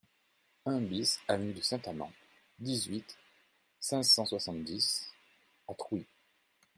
[0.65, 2.11] un BIS avenue de Saint-Amand,
[2.57, 3.19] dix-huit,
[3.79, 5.07] cinq cent soixante-dix
[5.67, 6.03] à Trouy